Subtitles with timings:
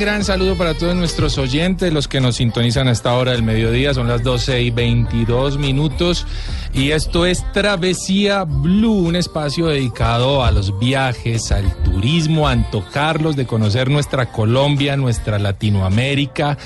[0.00, 3.92] Gran, saludo para todos nuestros oyentes, los que nos sintonizan a esta hora del mediodía.
[3.92, 6.26] Son las 12 y 22 minutos.
[6.72, 13.36] Y esto es Travesía Blue, un espacio dedicado a los viajes, al turismo, a antojarlos
[13.36, 16.56] de conocer nuestra Colombia, nuestra Latinoamérica.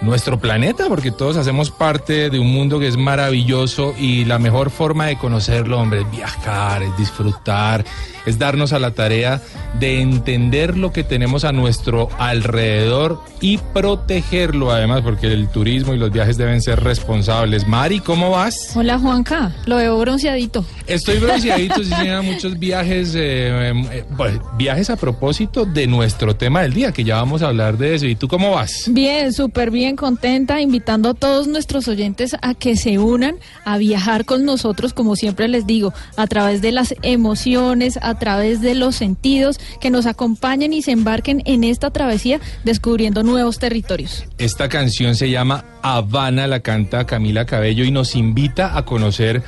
[0.00, 4.70] Nuestro planeta, porque todos hacemos parte de un mundo que es maravilloso y la mejor
[4.70, 7.84] forma de conocerlo, hombre, es viajar, es disfrutar,
[8.24, 9.42] es darnos a la tarea
[9.78, 15.98] de entender lo que tenemos a nuestro alrededor y protegerlo además, porque el turismo y
[15.98, 17.66] los viajes deben ser responsables.
[17.66, 18.72] Mari, ¿cómo vas?
[18.76, 20.64] Hola Juanca, lo veo bronceadito.
[20.86, 26.62] Estoy bronceadito, sí señora, muchos viajes, eh, eh, pues, viajes a propósito de nuestro tema
[26.62, 28.06] del día, que ya vamos a hablar de eso.
[28.06, 28.84] ¿Y tú cómo vas?
[28.88, 34.24] Bien, súper bien, contenta, invitando a todos nuestros oyentes a que se unan a viajar
[34.24, 38.96] con nosotros, como siempre les digo, a través de las emociones, a través de los
[38.96, 44.24] sentidos, que nos acompañen y se embarquen en esta travesía descubriendo nuevos territorios.
[44.38, 49.42] Esta canción se llama Habana, la canta Camila Cabello y nos invita a conocer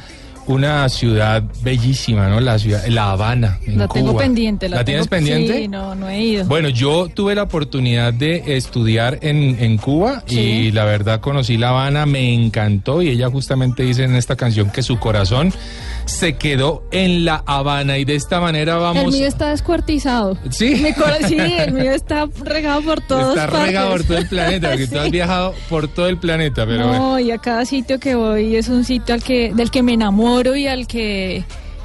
[0.51, 2.41] una ciudad bellísima, ¿no?
[2.41, 3.59] La ciudad, La Habana.
[3.65, 4.69] En la tengo pendiente.
[4.69, 5.57] ¿La, La, tienes pendiente?
[5.57, 6.45] Sí, no, no he ido.
[6.47, 11.71] Bueno, yo tuve la oportunidad de estudiar en, en Cuba y la verdad conocí La
[11.71, 15.53] Habana, me encantó y ella justamente dice en esta canción que su corazón
[16.11, 19.15] se quedó en La Habana y de esta manera el vamos...
[19.15, 20.37] mío está descuartizado.
[20.51, 20.75] Sí.
[20.75, 20.93] Mi
[21.29, 24.99] sí, el mío está regado por todos Está regado por todo el planeta, porque tú
[24.99, 27.11] has viajado por todo el planeta, pero bueno.
[27.13, 29.95] no, y a cada sitio que voy es un sitio al que, del que me
[29.95, 31.45] enamoro y al que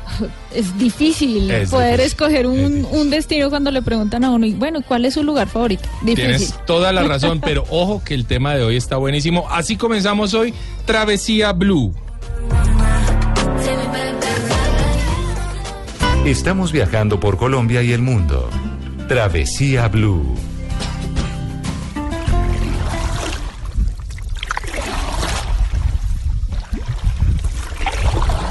[0.53, 4.45] es difícil Es poder difícil, escoger es un, un destino cuando le preguntan a uno,
[4.45, 5.87] y bueno, ¿cuál es su lugar favorito?
[6.01, 6.15] Difícil.
[6.15, 9.47] Tienes toda la razón, pero ojo que el tema de hoy está buenísimo.
[9.49, 10.53] Así comenzamos hoy,
[10.85, 11.93] Travesía Blue.
[16.25, 18.49] Estamos viajando por Colombia y el mundo.
[19.07, 20.35] Travesía Blue.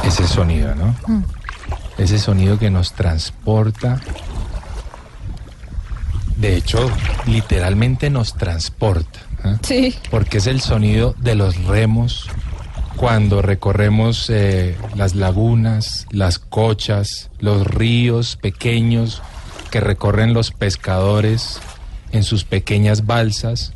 [0.05, 0.95] Ese sonido, ¿no?
[1.99, 4.01] Ese sonido que nos transporta.
[6.37, 6.89] De hecho,
[7.27, 9.19] literalmente nos transporta.
[9.45, 9.57] ¿eh?
[9.63, 12.29] Sí, Porque es el sonido de los remos
[12.97, 19.23] cuando recorremos eh, las lagunas, las cochas, los ríos pequeños
[19.71, 21.61] que recorren los pescadores
[22.13, 23.73] en sus pequeñas balsas.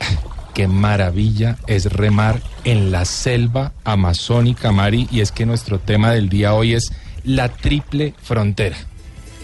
[0.54, 6.28] Qué maravilla es remar en la selva amazónica, Mari, y es que nuestro tema del
[6.28, 6.92] día hoy es
[7.24, 8.76] la triple frontera.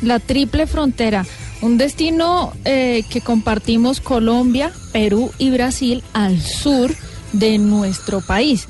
[0.02, 1.24] la triple frontera,
[1.62, 6.92] un destino eh, que compartimos Colombia, Perú y Brasil al sur
[7.32, 8.68] de nuestro país.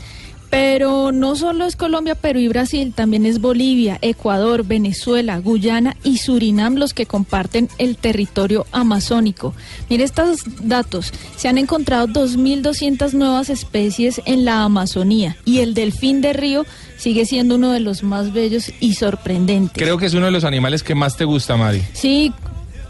[0.56, 6.17] Pero no solo es Colombia, Perú y Brasil, también es Bolivia, Ecuador, Venezuela, Guyana y
[6.17, 9.55] Surinam los que comparten el territorio amazónico.
[9.91, 16.23] Mire estos datos, se han encontrado 2.200 nuevas especies en la Amazonía y el delfín
[16.23, 16.64] de río
[16.97, 19.76] sigue siendo uno de los más bellos y sorprendentes.
[19.76, 21.82] Creo que es uno de los animales que más te gusta, Mari.
[21.93, 22.32] Sí,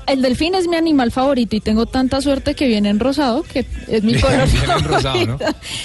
[0.06, 3.66] El delfín es mi animal favorito y tengo tanta suerte que viene en rosado, que
[3.88, 5.38] es mi color Viene en rosado, ¿no?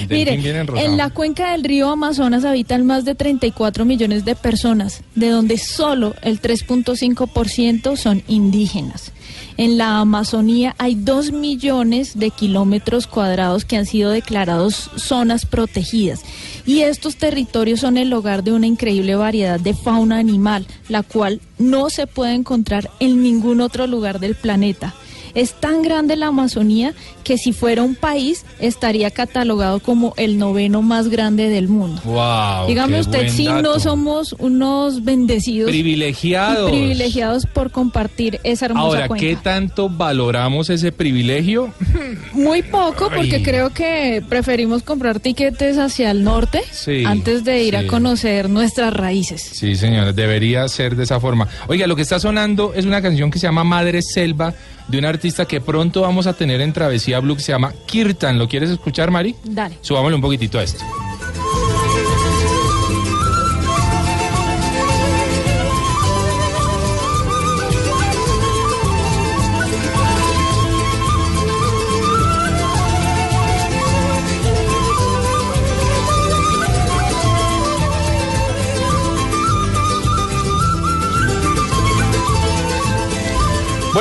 [0.09, 0.87] Mire, viene en rosado.
[0.87, 5.57] en la cuenca del río Amazonas habitan más de 34 millones de personas, de donde
[5.57, 9.11] solo el 3.5% son indígenas.
[9.57, 16.21] En la Amazonía hay 2 millones de kilómetros cuadrados que han sido declarados zonas protegidas.
[16.65, 21.41] Y estos territorios son el hogar de una increíble variedad de fauna animal, la cual
[21.57, 24.93] no se puede encontrar en ningún otro lugar del planeta.
[25.33, 26.93] Es tan grande la Amazonía
[27.23, 32.01] que si fuera un país estaría catalogado como el noveno más grande del mundo.
[32.05, 32.67] Wow.
[32.67, 33.61] Dígame usted si dato.
[33.61, 36.69] no somos unos bendecidos privilegiados.
[36.69, 39.25] y privilegiados por compartir esa hermosa Ahora, cuenca.
[39.25, 41.73] ¿qué tanto valoramos ese privilegio?
[42.33, 43.43] Muy poco, porque Ay.
[43.43, 47.85] creo que preferimos comprar tiquetes hacia el norte Sí, antes de ir sí.
[47.85, 49.41] a conocer nuestras raíces.
[49.41, 51.47] Sí, señores, debería ser de esa forma.
[51.67, 54.53] Oiga, lo que está sonando es una canción que se llama Madre Selva
[54.91, 58.37] de un artista que pronto vamos a tener en Travesía Blue que se llama Kirtan.
[58.37, 59.35] ¿Lo quieres escuchar, Mari?
[59.43, 59.77] Dale.
[59.81, 60.83] Subámosle un poquitito a esto.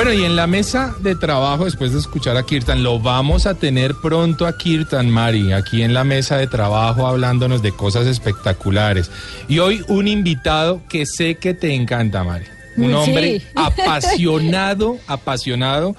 [0.03, 3.53] Bueno, y en la mesa de trabajo, después de escuchar a Kirtan, lo vamos a
[3.53, 9.11] tener pronto a Kirtan, Mari, aquí en la mesa de trabajo hablándonos de cosas espectaculares.
[9.47, 12.45] Y hoy un invitado que sé que te encanta, Mari.
[12.77, 12.93] Un Sí.
[12.93, 15.95] hombre apasionado, apasionado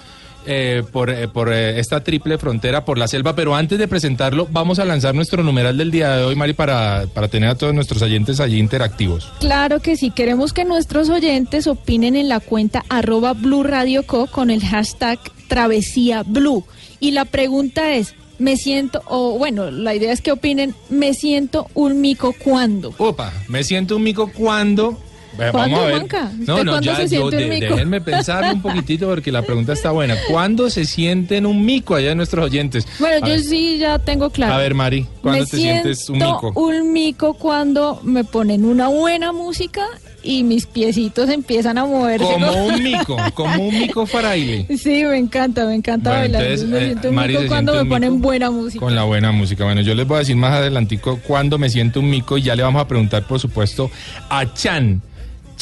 [0.46, 3.34] eh, por, eh, por eh, esta triple frontera, por la selva.
[3.34, 7.06] Pero antes de presentarlo, vamos a lanzar nuestro numeral del día de hoy, Mari, para,
[7.12, 9.30] para tener a todos nuestros oyentes allí interactivos.
[9.40, 14.26] Claro que sí, queremos que nuestros oyentes opinen en la cuenta arroba Blue Radio Co
[14.26, 15.18] con el hashtag
[15.48, 16.64] Travesía Blue.
[17.00, 21.68] Y la pregunta es, me siento, o bueno, la idea es que opinen, me siento
[21.74, 22.94] un mico cuando.
[22.98, 24.98] Opa, me siento un mico cuando.
[25.37, 26.06] ¿Cuándo, Vamos a ver.
[26.46, 27.75] No, no, ya, se yo, siente un de- mico?
[27.75, 30.14] déjenme pensar un poquitito porque la pregunta está buena.
[30.29, 32.87] ¿Cuándo se sienten un mico allá nuestros oyentes?
[32.99, 34.55] Bueno, A yo ver, sí ya tengo claro.
[34.55, 36.61] A ver, Mari, ¿cuándo me te sientes un siento mico?
[36.61, 39.87] un mico cuando me ponen una buena música
[40.25, 42.25] y mis piecitos empiezan a moverse.
[42.25, 44.67] Como un mico, como un mico fraile.
[44.76, 46.43] Sí, me encanta, me encanta Bueno, bailar.
[46.43, 48.81] entonces, me eh, siento un Mari mico cuando me ponen mico buena música.
[48.85, 49.64] Con la buena música.
[49.64, 52.55] Bueno, yo les voy a decir más adelantico cuándo me siento un mico y ya
[52.55, 53.90] le vamos a preguntar, por supuesto,
[54.28, 55.02] a Chan.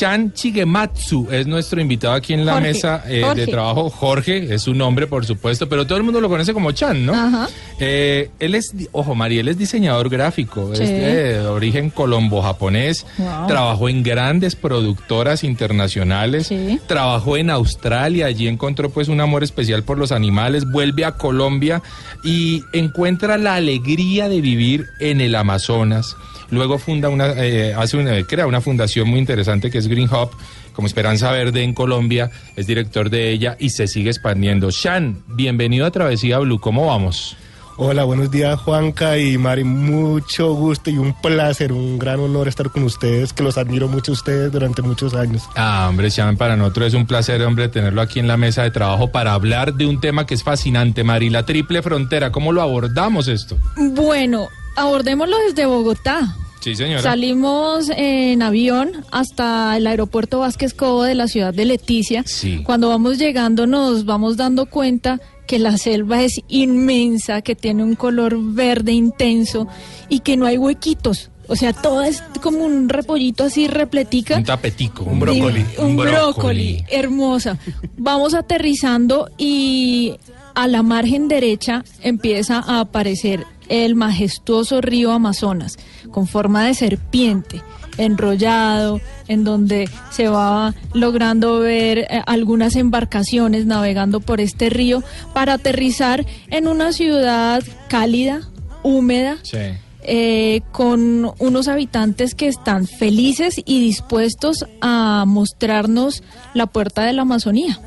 [0.01, 3.91] Chan Chigematsu es nuestro invitado aquí en la Jorge, mesa eh, de trabajo.
[3.91, 7.13] Jorge es su nombre, por supuesto, pero todo el mundo lo conoce como Chan, ¿no?
[7.13, 7.51] Ajá.
[7.79, 10.85] Eh, él es, ojo, María, él es diseñador gráfico, Sí.
[10.85, 13.47] es de origen colombo-japonés, Wow.
[13.47, 16.81] trabajó en grandes productoras internacionales, Sí.
[16.87, 21.83] trabajó en Australia, allí encontró pues un amor especial por los animales, vuelve a Colombia
[22.25, 26.17] y encuentra la alegría de vivir en el Amazonas.
[26.51, 30.31] Luego funda una, eh, hace una, crea una fundación muy interesante que es Green Hub,
[30.73, 34.71] como Esperanza Verde en Colombia, es director de ella y se sigue expandiendo.
[34.71, 37.37] Shan, bienvenido a Travesía Blue, ¿cómo vamos?
[37.83, 42.69] Hola, buenos días Juanca y Mari, mucho gusto y un placer, un gran honor estar
[42.69, 45.45] con ustedes, que los admiro mucho a ustedes durante muchos años.
[45.57, 48.71] Ah, hombre, Shan, para nosotros es un placer, hombre, tenerlo aquí en la mesa de
[48.71, 52.31] trabajo para hablar de un tema que es fascinante, Mari, la triple frontera.
[52.31, 53.57] ¿Cómo lo abordamos esto?
[53.77, 56.37] Bueno, abordémoslo desde Bogotá.
[56.61, 57.03] Sí, señora.
[57.03, 62.23] Salimos en avión hasta el aeropuerto Vázquez Cobo de la ciudad de Leticia.
[62.27, 62.63] Sí.
[62.65, 67.97] Cuando vamos llegando nos vamos dando cuenta que la selva es inmensa, que tiene un
[67.97, 69.67] color verde intenso
[70.09, 71.31] y que no hay huequitos.
[71.49, 74.37] O sea, todo es como un repollito así repletica.
[74.37, 75.67] Un tapetico, un brócoli.
[75.79, 76.85] Un, brócoli.
[76.89, 77.59] hermosa.
[77.97, 80.15] Vamos aterrizando y
[80.55, 85.79] a la margen derecha empieza a aparecer el majestuoso río Amazonas
[86.11, 87.63] con forma de serpiente
[87.97, 95.03] enrollado, en donde se va logrando ver eh, algunas embarcaciones navegando por este río
[95.35, 98.41] para aterrizar en una ciudad cálida,
[98.83, 99.59] húmeda, Sí.
[100.03, 106.23] eh, con unos habitantes que están felices y dispuestos a mostrarnos
[106.55, 107.79] la puerta de la Amazonía.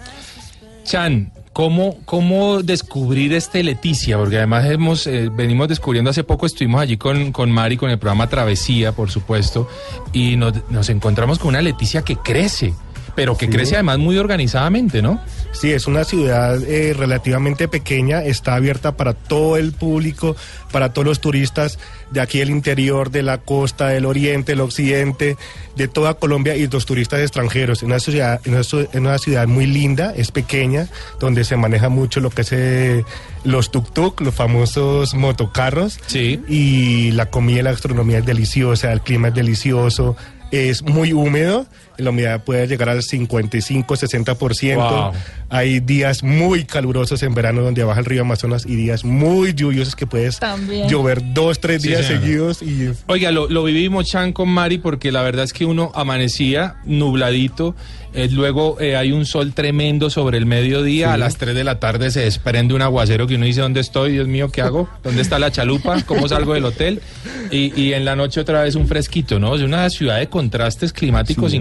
[0.84, 4.18] Chan, ¿cómo, ¿cómo descubrir este Leticia?
[4.18, 8.00] Porque además hemos, eh, venimos descubriendo hace poco, estuvimos allí con, con Mari, con el
[8.00, 9.70] programa Travesía, por supuesto,
[10.12, 12.74] y nos, nos encontramos con una Leticia que crece,
[13.16, 15.22] pero que crece además muy organizadamente, ¿no?
[15.54, 20.36] Sí, es una ciudad eh, relativamente pequeña, está abierta para todo el público,
[20.72, 21.78] para todos los turistas
[22.12, 25.38] de aquí del interior, de la costa, del oriente, del occidente,
[25.78, 27.78] de toda Colombia y los turistas extranjeros.
[27.80, 30.88] Es una ciudad, es una, ciudad- es una ciudad muy linda, es pequeña,
[31.20, 33.06] donde se maneja mucho lo que es eh,
[33.44, 36.00] los tuk-tuk, los famosos motocarros.
[36.08, 36.42] Sí.
[36.50, 40.18] Y la comida y la gastronomía es deliciosa, el clima es delicioso,
[40.52, 41.68] es muy húmedo,
[42.04, 44.76] la humedad puede llegar al 55, 60%.
[44.76, 45.14] Wow.
[45.50, 49.96] Hay días muy calurosos en verano donde baja el río Amazonas y días muy lluviosos
[49.96, 50.88] que puedes También.
[50.90, 55.22] llover dos, tres días seguidos y Oiga, lo, lo vivimos Chan con Mari porque la
[55.22, 57.76] verdad es que uno amanecía nubladito,
[58.14, 61.80] eh, luego eh, hay un sol tremendo sobre el mediodía, a las 3 de la
[61.80, 64.12] tarde se desprende un aguacero que uno dice, ¿dónde estoy?
[64.14, 64.88] Dios mío, ¿qué hago?
[65.04, 66.02] ¿Dónde está la chalupa?
[66.04, 67.02] ¿Cómo salgo del hotel?
[67.50, 69.56] Y, y en la noche otra vez un fresquito, ¿no?
[69.56, 71.54] Es una ciudad de contrastes climáticos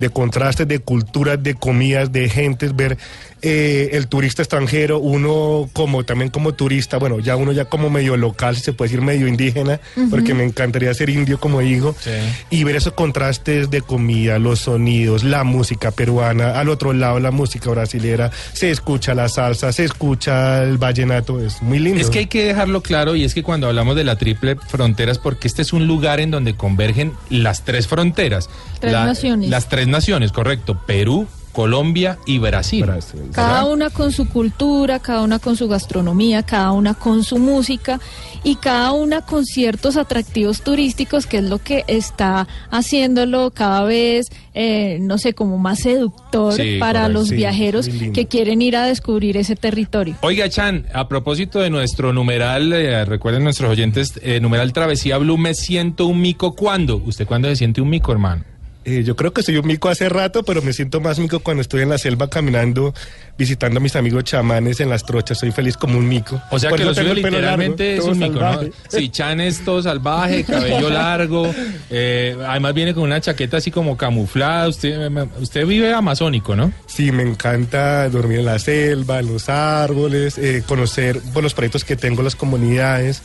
[0.00, 2.98] de contrastes, de culturas, de comidas, de gentes, ver
[3.42, 8.16] eh, el turista extranjero, uno como también como turista, bueno, ya uno ya como medio
[8.16, 12.10] local, si se puede decir medio indígena, porque me encantaría ser indio, como digo, Sí.
[12.50, 17.30] y ver esos contrastes de comida, los sonidos, la música peruana, al otro lado la
[17.30, 22.00] música brasilera, se escucha la salsa, se escucha el vallenato, es muy lindo.
[22.00, 25.12] Es que hay que dejarlo claro y es que cuando hablamos de la triple frontera
[25.12, 28.48] es porque este es un lugar en donde convergen las tres fronteras.
[28.80, 29.50] Tres naciones.
[29.50, 30.80] Las tres naciones, correcto.
[30.86, 32.84] Perú, Colombia y Brasil.
[32.84, 33.22] Brasil.
[33.32, 37.98] Cada una con su cultura, cada una con su gastronomía, cada una con su música
[38.44, 44.26] y cada una con ciertos atractivos turísticos, que es lo que está haciéndolo cada vez,
[44.52, 47.20] eh, no sé, como más seductor Sí, para correcto.
[47.20, 50.14] los Sí, viajeros que quieren ir a descubrir ese territorio.
[50.20, 55.38] Oiga, Chan, a propósito de nuestro numeral, eh, recuerden nuestros oyentes, eh, numeral Travesía Blue,
[55.38, 56.98] me siento un mico cuando.
[56.98, 58.44] ¿Usted cuándo se siente un mico, hermano?
[58.86, 61.60] Eh, yo creo que soy un mico hace rato, pero me siento más mico cuando
[61.60, 62.94] estoy en la selva caminando,
[63.36, 65.40] visitando a mis amigos chamanes en las trochas.
[65.40, 66.40] Soy feliz como un mico.
[66.52, 68.60] O sea Por que lo suyo literalmente largo, es un mico, ¿no?
[68.88, 71.52] Sí, Chan es todo salvaje, cabello largo,
[71.90, 74.68] eh, además viene con una chaqueta así como camuflada.
[74.68, 76.72] Usted, usted vive amazónico, ¿no?
[76.86, 81.84] Sí, me encanta dormir en la selva, en los árboles, eh, conocer por los proyectos
[81.84, 83.20] que tengo, las comunidades.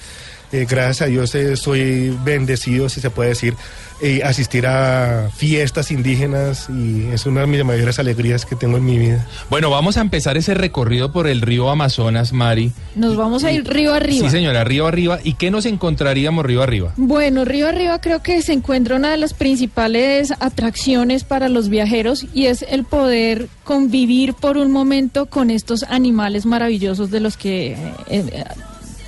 [0.51, 3.55] Eh, gracias a Dios eh, soy bendecido, si se puede decir,
[4.01, 8.85] eh, asistir a fiestas indígenas y es una de mis mayores alegrías que tengo en
[8.85, 9.27] mi vida.
[9.49, 12.71] Bueno, vamos a empezar ese recorrido por el río Amazonas, Mari.
[12.95, 14.25] Nos vamos a ir río arriba.
[14.25, 15.19] Sí, señora, río arriba.
[15.23, 16.93] ¿Y qué nos encontraríamos río arriba?
[16.97, 22.25] Bueno, Río Arriba creo que se encuentra una de las principales atracciones para los viajeros
[22.33, 27.77] y es el poder convivir por un momento con estos animales maravillosos de los que
[28.07, 28.43] eh,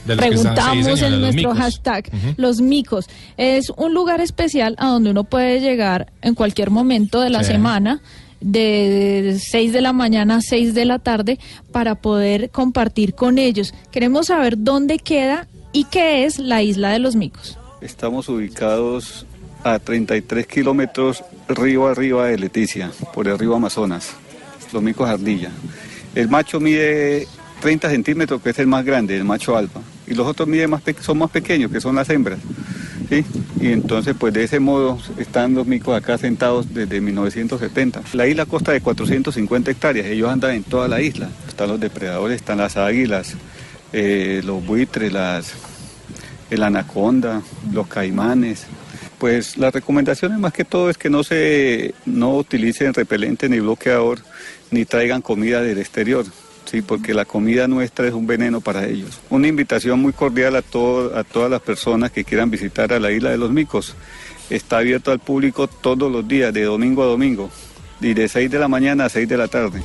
[0.05, 1.57] De los que están- sí, preguntamos señora, en nuestro micos.
[1.57, 3.05] hashtag, los micos.
[3.37, 7.51] Es un lugar especial a donde uno puede llegar en cualquier momento de la Sí.
[7.53, 8.01] semana
[8.41, 11.39] de 6 de la mañana a 6 de la tarde
[11.71, 13.73] para poder compartir con ellos.
[13.91, 17.57] Queremos saber dónde queda y qué es la isla de los micos.
[17.81, 19.25] Estamos ubicados
[19.63, 24.11] a 33 kilómetros río arriba de Leticia, por el río Amazonas,
[24.73, 25.49] los micos ardilla.
[26.15, 27.27] El macho mide
[27.61, 30.81] 30 centímetros, que es el más grande, el macho alfa, y los otros miden más
[31.01, 32.39] son más pequeños, que son las hembras.
[33.09, 33.25] ¿sí?
[33.61, 38.01] Y entonces, pues de ese modo están los micos acá sentados desde 1970.
[38.13, 41.29] La isla consta de 450 hectáreas, ellos andan en toda la isla.
[41.47, 43.35] Están los depredadores, están las águilas,
[43.93, 45.53] eh, los buitres, las,
[46.49, 47.41] el anaconda,
[47.71, 48.65] los caimanes.
[49.17, 54.19] Pues las recomendaciones más que todo es que no se no utilicen repelente ni bloqueador
[54.71, 56.25] ni traigan comida del exterior,
[56.65, 59.19] sí, porque la comida nuestra es un veneno para ellos.
[59.29, 63.11] Una invitación muy cordial a todo, a todas las personas que quieran visitar a la
[63.11, 63.95] isla de los Micos.
[64.49, 67.49] Está abierto al público todos los días, de domingo a domingo,
[68.01, 69.81] y de 6 de la mañana a 6 de la tarde.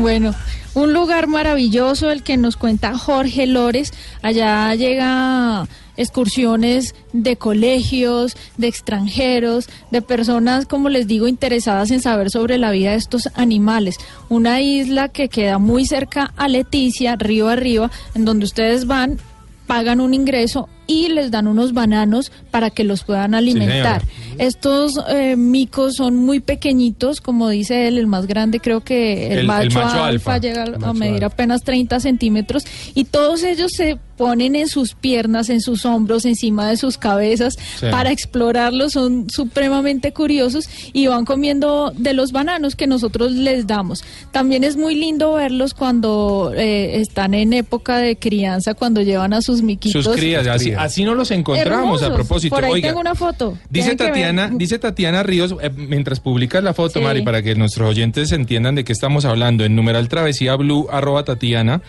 [0.00, 0.34] Bueno,
[0.74, 3.92] un lugar maravilloso el que nos cuenta Jorge Lores.
[4.22, 5.66] Allá llega
[5.98, 12.70] excursiones de colegios, de extranjeros, de personas, como les digo, interesadas en saber sobre la
[12.70, 13.96] vida de estos animales.
[14.30, 19.18] Una isla que queda muy cerca a Leticia, río arriba, en donde ustedes van,
[19.66, 24.02] pagan un ingreso y les dan unos bananos para que los puedan alimentar.
[24.38, 29.32] Estos eh, micos son muy pequeñitos, como dice él, el más grande creo que el,
[29.32, 30.38] El- el macho, macho alfa, alfa.
[30.38, 31.26] llega a macho medir alfa.
[31.26, 32.64] apenas 30 centímetros
[32.94, 37.56] y todos ellos se ponen en sus piernas, en sus hombros, encima de sus cabezas
[37.78, 37.86] Sí.
[37.90, 44.02] para explorarlos, son supremamente curiosos y van comiendo de los bananos que nosotros les damos.
[44.32, 49.42] También es muy lindo verlos cuando eh, están en época de crianza, cuando llevan a
[49.42, 50.04] sus miquitos.
[50.04, 50.46] Sus crías,
[50.78, 52.54] así, Así no los encontramos a propósito.
[52.54, 53.58] Por ahí Oiga, tengo una foto.
[53.70, 53.96] Dice.
[53.96, 57.04] Tatiana, dice Tatiana Ríos, eh, mientras publicas la foto, Sí.
[57.04, 61.24] Mari, para que nuestros oyentes entiendan de qué estamos hablando, en numeral travesía blue, arroba
[61.24, 61.82] Tatiana,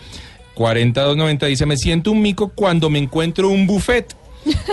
[0.54, 4.14] 4290, dice, me siento un mico cuando me encuentro un buffet.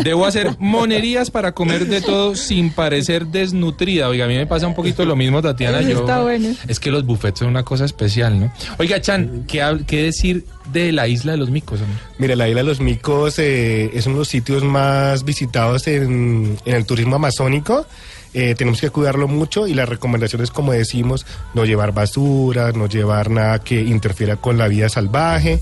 [0.03, 4.07] Debo hacer monerías para comer de todo sin parecer desnutrida.
[4.07, 5.81] Oiga, a mí me pasa un poquito lo mismo, Tatiana.
[5.81, 6.49] Yo, está bueno.
[6.67, 8.51] Es que los buffets son una cosa especial, ¿no?
[8.77, 11.81] Oiga, Chan, ¿qué, qué decir de la isla de los micos?
[11.81, 11.97] hombre?
[12.17, 16.57] Mira, la isla de los micos eh, es uno de los sitios más visitados en,
[16.65, 17.85] en el turismo amazónico.
[18.33, 23.31] Eh, tenemos que cuidarlo mucho y las recomendaciones, como decimos, no llevar basura, no llevar
[23.31, 25.59] nada que interfiera con la vida salvaje.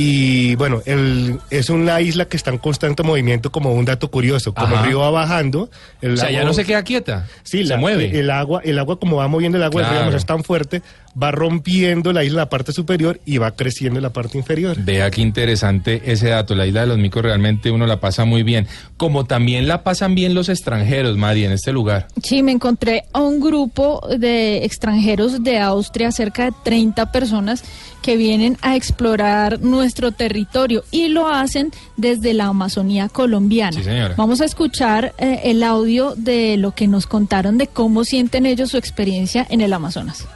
[0.00, 4.54] Y bueno, el, es una isla que está en constante movimiento como un dato curioso.
[4.54, 4.80] Como Ajá.
[4.84, 7.26] el río va bajando, el O sea, ya no se queda quieta.
[7.42, 8.16] Sí, se la- mueve.
[8.16, 10.02] El agua, el agua como va moviendo el agua del río Claro.
[10.04, 10.82] Amazonas tan fuerte,
[11.20, 14.76] va rompiendo la isla en la parte superior y va creciendo en la parte inferior.
[14.80, 16.54] Vea qué interesante ese dato.
[16.54, 18.66] La isla de los micos realmente uno la pasa muy bien.
[18.96, 22.08] Como también la pasan bien los extranjeros, Mari, en este lugar.
[22.22, 27.64] Sí, me encontré a un grupo de extranjeros de Austria, cerca de 30 personas
[28.02, 33.76] que vienen a explorar nuestro territorio y lo hacen desde la Amazonía colombiana.
[33.76, 34.14] Sí, señora.
[34.16, 38.70] Vamos a escuchar eh, el audio de lo que nos contaron de cómo sienten ellos
[38.70, 40.26] su experiencia en el Amazonas.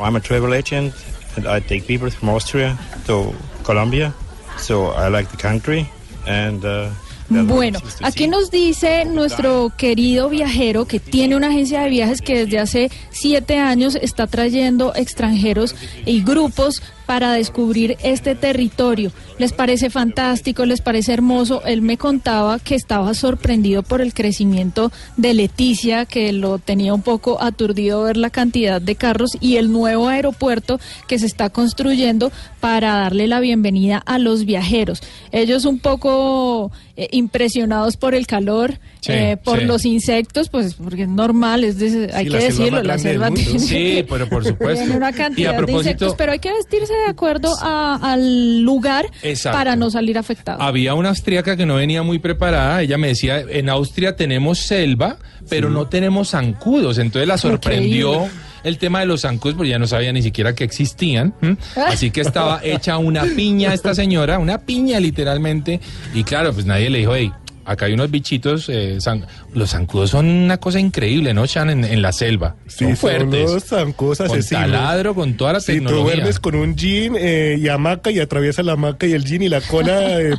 [0.00, 0.94] I'm a travel agent
[1.36, 3.34] and I take people from Austria to
[3.64, 4.12] Colombia.
[4.56, 5.88] So I like the country
[6.26, 6.90] and uh,
[7.28, 12.58] Bueno, aquí nos dice nuestro querido viajero que tiene una agencia de viajes que desde
[12.58, 15.74] hace siete años está trayendo extranjeros
[16.04, 19.12] y grupos para descubrir este territorio.
[19.38, 21.62] Les parece fantástico, les parece hermoso.
[21.64, 27.02] Él me contaba que estaba sorprendido por el crecimiento de Leticia, que lo tenía un
[27.02, 32.32] poco aturdido ver la cantidad de carros y el nuevo aeropuerto que se está construyendo
[32.60, 35.02] para darle la bienvenida a los viajeros.
[35.32, 39.64] Ellos un poco eh, impresionados por el calor, Sí, eh, por sí.
[39.66, 43.30] los insectos, pues porque es normal, es de- hay Sí, que la decirlo, la selva
[43.30, 44.82] tiene, Sí, pero por supuesto.
[44.82, 48.60] tiene una Y a cantidad de insectos, pero hay que vestirse de acuerdo a- al
[48.62, 49.58] lugar Exacto.
[49.58, 50.62] para no salir afectado.
[50.62, 52.80] Había una austríaca que no venía muy preparada.
[52.82, 55.18] Ella me decía, en Austria tenemos selva,
[55.48, 56.98] pero no tenemos zancudos.
[56.98, 58.26] Entonces la sorprendió
[58.62, 61.34] el tema de los zancudos, porque ya no sabía ni siquiera que existían.
[61.42, 61.56] ¿m?
[61.76, 65.80] Así que estaba hecha una piña esta señora, una piña literalmente.
[66.14, 67.30] Y claro, pues nadie le dijo, hey,
[67.64, 68.68] acá hay unos bichitos.
[68.68, 69.26] eh, zan-".
[69.52, 71.70] Los zancudos son una cosa increíble, ¿no, Chan?
[71.70, 72.56] En, en la selva.
[72.66, 73.50] Sí, son fuertes.
[73.50, 74.64] los zancudos con asesinos.
[74.64, 76.14] taladro, con toda la Si tú tecnología.
[76.14, 79.48] duermes con un jean eh, y hamaca y atraviesa la hamaca y el jean y
[79.48, 80.34] la cola eh,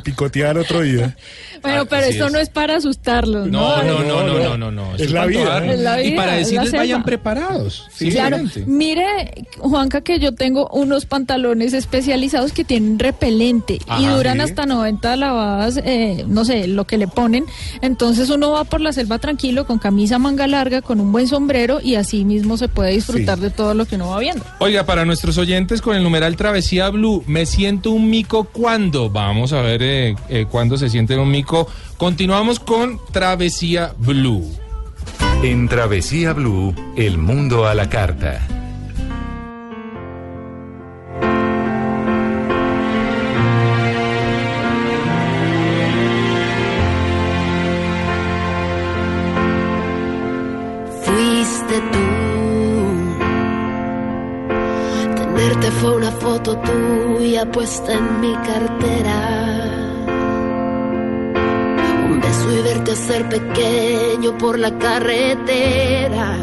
[0.46, 1.16] al otro día.
[1.62, 2.32] Bueno, Ah, pero así esto es.
[2.32, 3.82] no es para asustarlos, No, ¿no?
[3.82, 4.96] no, no, no, no, no, no.
[4.96, 5.64] Es la vida, antojar.
[5.66, 5.72] ¿no?
[5.72, 7.86] Es la Y para decirles vayan preparados.
[7.98, 8.64] Claro, simplemente.
[8.66, 9.04] mire,
[9.58, 14.40] Juanca, que yo tengo unos pantalones especializados que tienen repelente y duran sí.
[14.42, 17.44] hasta 90 lavadas, eh, no sé, lo que le ponen.
[17.80, 21.80] Entonces uno va por la selva tranquilo, con camisa manga larga, con un buen sombrero
[21.82, 23.44] y así mismo se puede disfrutar Sí.
[23.44, 24.44] de todo lo que uno va viendo.
[24.60, 29.10] Oiga, para nuestros oyentes con el numeral Travesía Blue, me siento un mico cuando.
[29.10, 31.66] Vamos a ver eh, eh, cuándo se siente un mico.
[31.96, 34.44] Continuamos con Travesía Blue.
[35.42, 38.46] En Travesía Blue, el mundo a la carta.
[57.36, 59.18] Tuya puesta en mi cartera.
[62.08, 66.34] Un beso y verte hacer pequeño por la carretera.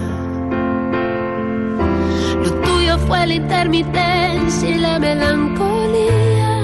[2.44, 6.60] Lo tuyo fue la intermitencia y la melancolía.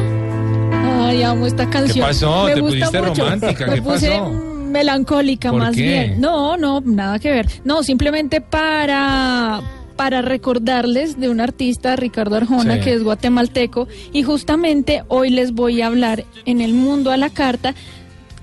[1.07, 2.05] Ay, amo esta canción.
[2.05, 2.43] pasó?
[2.45, 3.23] Me ¿Te gusta pusiste mucho.
[3.23, 3.65] romántica?
[3.65, 4.29] Me ¿Qué puse pasó?
[4.29, 5.81] melancólica ¿Por más qué?
[5.81, 6.21] bien.
[6.21, 7.47] No, no, nada que ver.
[7.63, 9.59] No, simplemente para
[9.99, 12.81] para recordarles de un artista, Ricardo Arjona, Sí.
[12.85, 17.29] que es guatemalteco, y justamente hoy les voy a hablar en el mundo a la
[17.29, 17.75] carta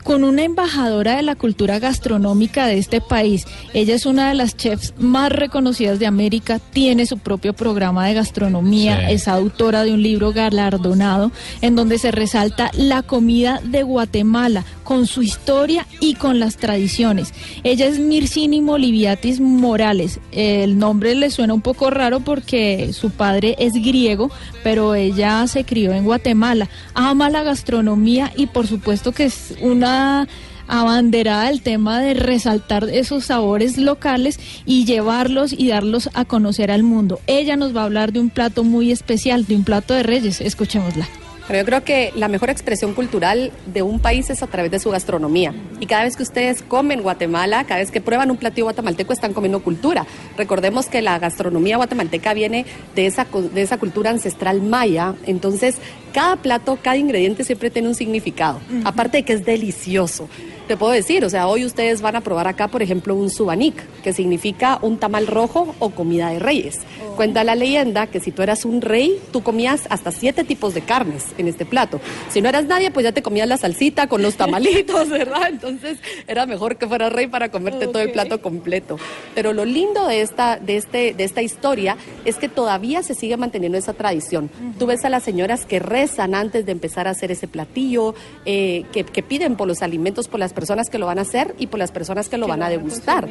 [0.04, 3.46] con una embajadora de la cultura gastronómica de este país.
[3.72, 8.12] Ella es una de las chefs más reconocidas de América, tiene su propio programa de
[8.14, 9.14] gastronomía, Sí.
[9.14, 15.06] es autora de un libro galardonado en donde se resalta la comida de Guatemala con
[15.06, 17.34] su historia y con las tradiciones.
[17.64, 20.20] Ella es Mircini Moliviatis Morales.
[20.30, 24.30] El nombre le suena un poco raro porque su padre es griego,
[24.62, 26.70] pero ella se crió en Guatemala.
[26.94, 30.28] Ama la gastronomía y por supuesto que es una
[30.68, 36.84] abanderada el tema de resaltar esos sabores locales y llevarlos y darlos a conocer al
[36.84, 37.20] mundo.
[37.26, 40.40] Ella nos va a hablar de un plato muy especial, de un plato de reyes.
[40.40, 41.08] Escuchémosla.
[41.46, 44.80] Pero yo creo que la mejor expresión cultural de un país es a través de
[44.80, 45.54] su gastronomía.
[45.78, 49.32] Y cada vez que ustedes comen Guatemala, cada vez que prueban un platillo guatemalteco, están
[49.32, 50.06] comiendo cultura.
[50.36, 55.14] Recordemos que la gastronomía guatemalteca viene de esa, de esa cultura ancestral maya.
[55.26, 55.76] Entonces,
[56.12, 58.60] cada plato, cada ingrediente siempre tiene un significado.
[58.84, 60.28] Aparte de que es delicioso.
[60.66, 63.76] Te puedo decir, o sea, hoy ustedes van a probar acá, por ejemplo, un subanik,
[64.02, 66.80] que significa un tamal rojo o comida de reyes.
[67.14, 70.80] Cuenta la leyenda que si tú eras un rey, tú comías hasta siete tipos de
[70.80, 72.00] carnes en este plato.
[72.30, 75.48] Si no eras nadie, pues ya te comías la salsita con los tamalitos, ¿verdad?
[75.48, 78.98] Entonces era mejor que fueras rey para comerte todo el plato completo.
[79.34, 83.36] Pero lo lindo de esta, de, este, de esta historia es que todavía se sigue
[83.36, 84.50] manteniendo esa tradición.
[84.78, 88.84] Tú ves a las señoras que rezan antes de empezar a hacer ese platillo, eh,
[88.92, 91.66] que, que piden por los alimentos, por las personas que lo van a hacer y
[91.66, 93.28] por las personas que lo van a degustar.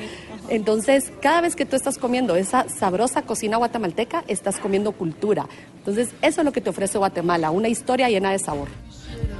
[0.49, 5.47] Entonces, cada vez que tú estás comiendo esa sabrosa cocina guatemalteca, estás comiendo cultura.
[5.77, 8.69] Entonces, eso es lo que te ofrece Guatemala, una historia llena de sabor.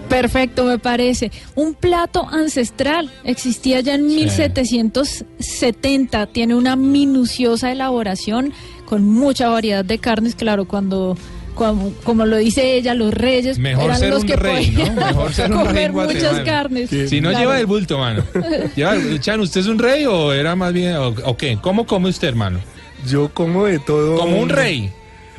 [0.09, 1.31] Perfecto, me parece.
[1.55, 6.27] Un plato ancestral existía ya en 1770.
[6.27, 8.53] Tiene una minuciosa elaboración
[8.85, 10.35] con mucha variedad de carnes.
[10.35, 11.17] Claro, cuando,
[11.55, 14.95] como, como lo dice ella, los reyes Mejor eran ser los un que rey, podían
[14.95, 15.05] ¿no?
[15.07, 16.89] Mejor ser un comer muchas carnes.
[16.89, 17.39] Si no Claro.
[17.39, 18.23] lleva el bulto, mano.
[18.75, 21.57] Lleva el- Chan, ¿usted es un rey o era más bien, o, o qué?
[21.61, 22.59] ¿Cómo come usted, hermano?
[23.07, 24.17] Yo como de todo.
[24.17, 24.91] Como un rey.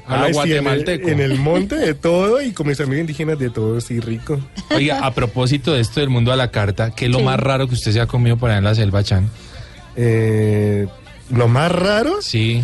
[0.09, 1.09] A lo Ay, sí, en el- guatemalteco.
[1.09, 4.39] en, el, monte de todo y con mis amigos indígenas de todo, sí, rico.
[4.75, 7.67] Oiga, a propósito de esto del mundo a la carta, ¿qué es lo más raro
[7.67, 9.29] que usted se ha comido por allá en la selva, Chan?
[9.97, 10.87] Eh,
[11.31, 12.23] lo más raro.
[12.23, 12.63] Sí.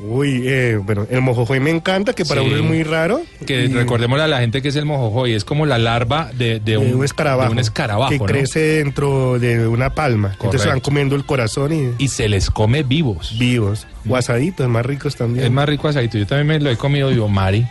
[0.00, 2.46] Uy, eh, bueno, el mojojoy me encanta, que para Sí.
[2.46, 3.20] uno es muy raro.
[3.46, 6.60] Que Y- recordémosle a la gente que es el mojojoy, es como la larva de,
[6.60, 7.48] de un, de un escarabajo.
[7.48, 8.24] de un escarabajo, que ¿no?
[8.26, 10.28] crece dentro de una palma.
[10.34, 10.68] Entonces Correcto.
[10.70, 12.04] van comiendo el corazón y.
[12.04, 13.36] Y se les come vivos.
[13.38, 13.86] Vivos.
[14.08, 15.44] O asaditos, más ricos también.
[15.46, 16.16] Es más rico asadito.
[16.16, 17.66] Yo también me lo he comido vivo, Mari,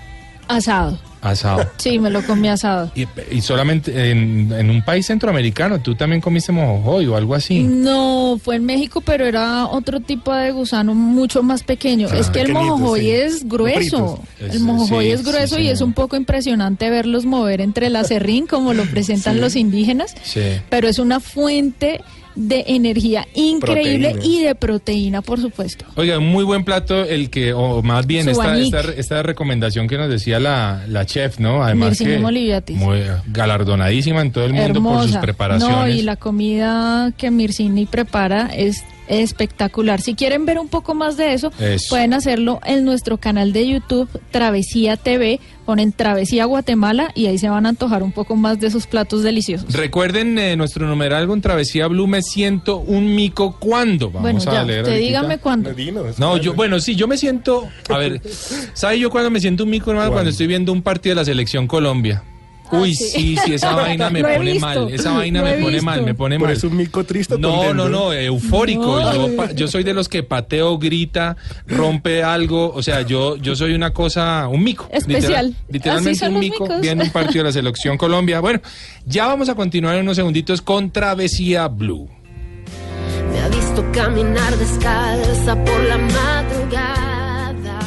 [0.49, 0.99] Asado.
[1.21, 1.65] Asado.
[1.77, 2.91] Sí, me lo comí asado.
[2.95, 7.63] Y, y solamente en, en un país centroamericano, tú también comiste mojojoy o algo así.
[7.63, 12.07] No, fue en México, pero era otro tipo de gusano mucho más pequeño.
[12.11, 13.11] Ah, es que el mojojoy sí.
[13.11, 14.19] es grueso.
[14.39, 17.95] El mojojoy Sí, es grueso sí, y es un poco impresionante verlos mover entre el
[17.95, 20.15] acerrín como lo presentan los indígenas.
[20.23, 20.41] Sí.
[20.69, 22.01] Pero es una fuente
[22.37, 24.35] de energía increíble Proteína.
[24.39, 25.85] y de proteína, por supuesto.
[25.95, 29.97] Oiga, un muy buen plato el que, o más bien esta, esta, esta recomendación que
[29.97, 31.63] nos decía la, la chef, ¿no?
[31.63, 35.21] Además Mircini que muy galardonadísima en todo el mundo por sus Hermosa.
[35.21, 35.77] preparaciones.
[35.77, 40.01] No, y la comida que Mircini prepara es espectacular.
[40.01, 41.89] Si quieren ver un poco más de eso, Eso.
[41.89, 47.49] pueden hacerlo en nuestro canal de YouTube Travesía TV, ponen Travesía Guatemala y ahí se
[47.49, 49.73] van a antojar un poco más de sus platos deliciosos.
[49.73, 54.07] Recuerden eh, nuestro numeral con Travesía Blue, me siento un mico cuando.
[54.07, 55.71] Vamos bueno, a ya, leer usted dígame cuándo.
[56.17, 58.21] No, ¿cuál yo, bueno, sí, yo me siento, a ver,
[58.73, 60.11] ¿sabe yo cuando me siento un mico, hermano?
[60.11, 62.23] Cuando estoy viendo un partido de la selección Colombia.
[62.71, 63.05] Uy, sí.
[63.09, 65.85] sí, sí, esa vaina me pone visto, mal, esa vaina me pone visto.
[65.85, 66.57] mal, me pone Por mal.
[66.57, 67.37] eso un mico triste.
[67.37, 67.73] No, contento?
[67.75, 68.99] no, no, eufórico.
[68.99, 69.51] No.
[69.53, 72.71] Yo, soy de los que pateo, grita, rompe algo.
[72.73, 74.87] O sea, yo, yo soy una cosa, un mico.
[74.91, 75.47] Especial.
[75.47, 76.81] literal- literalmente un mico micos.
[76.81, 78.39] viendo un partido de la selección Colombia.
[78.39, 78.59] Bueno,
[79.05, 82.09] ya vamos a continuar en unos segunditos con Travesía Blue.
[83.31, 87.79] Me ha visto caminar descalza por la madrugada.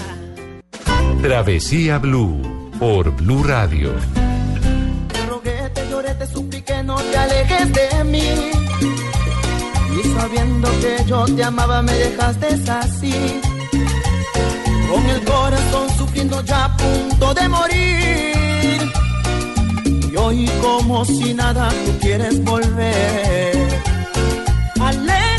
[1.23, 3.93] Travesía Blue por Blue Radio.
[6.71, 8.53] Supliqué, no te alejes de mí.
[9.99, 13.41] Y sabiendo que yo te amaba, me dejaste así.
[14.91, 18.93] Con el corazón sufriendo ya a punto de morir.
[20.13, 23.69] Y hoy, como si nada, tú quieres volver.
[24.81, 25.30] Aléjate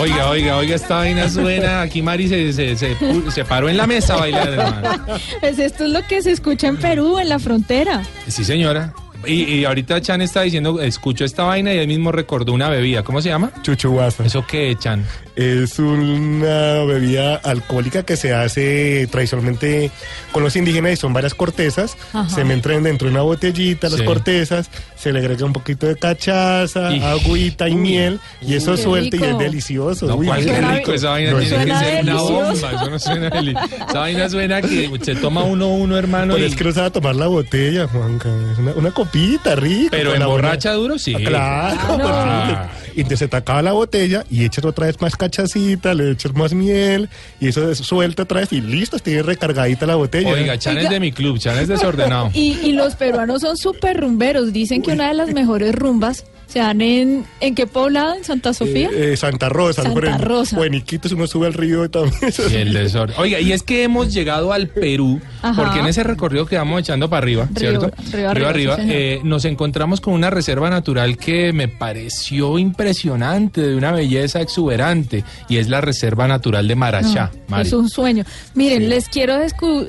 [0.00, 1.82] Oiga, oiga, oiga, esta vaina suena.
[1.82, 4.98] Aquí Mari se, se, se, paró en la mesa a bailar, hermano.
[5.40, 8.02] Pues esto es lo que se escucha en Perú, en la frontera.
[8.26, 8.94] Sí, señora.
[9.26, 13.02] Y, y ahorita Chan está diciendo, escucho esta vaina y él mismo recordó una bebida.
[13.02, 13.50] ¿Cómo se llama?
[13.62, 14.24] Chuchuguasa.
[14.24, 15.04] ¿Eso qué, Chan?
[15.36, 19.90] Es una bebida alcohólica que se hace tradicionalmente
[20.32, 21.96] con los indígenas y son varias cortezas.
[22.12, 22.28] Ajá.
[22.28, 24.04] Se meten dentro de una botellita las Sí.
[24.04, 29.16] cortezas, se le agrega un poquito de cachaza, Y- agüita y miel y eso suelta
[29.16, 30.06] y es delicioso.
[30.06, 32.90] No, Uy, cuál qué rico, esa vaina no, tiene que suena ser una bomba, eso
[32.90, 33.56] no suena deli-
[33.88, 36.90] Esa vaina suena que se toma uno uno, hermano, Pero y- es que no sabe
[36.90, 38.28] tomar la botella, Juanca.
[38.52, 39.88] Es una, una copita rica.
[39.90, 41.12] pero con la emborracha duro, sí.
[41.12, 41.98] buena- Claro.
[41.98, 42.04] No.
[42.08, 46.10] Ah, Y entonces se te acaba la botella y echas otra vez más cachacita, le
[46.10, 47.08] echas más miel
[47.40, 50.28] y eso es- suelta otra vez y listo, tiene recargadita la botella.
[50.30, 52.30] Oiga, Chan es de mi club, Chan es desordenado.
[52.34, 54.52] Y, y los peruanos son súper rumberos.
[54.52, 57.24] Dicen que una de las mejores rumbas se dan en...
[57.40, 58.14] ¿En qué poblado?
[58.14, 58.90] ¿En Santa Sofía?
[58.92, 60.28] Eh, eh, Santa Rosa, Santa por ejemplo.
[60.28, 60.58] Rosa.
[60.58, 62.14] O en Iquitos uno sube al río también.
[62.50, 63.14] Y el desorden.
[63.18, 65.62] Oiga, y es que hemos llegado al Perú, Ajá.
[65.62, 67.90] porque en ese recorrido que vamos echando para arriba, Río- ¿cierto?
[68.34, 73.76] río arriba, sí, eh, nos encontramos con una reserva natural que me pareció impresionante, de
[73.76, 77.30] una belleza exuberante, y es la Reserva Natural de Marachá.
[77.48, 78.24] No, es un sueño.
[78.54, 79.36] Miren, les quiero